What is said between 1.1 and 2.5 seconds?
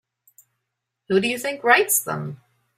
do you think writes them?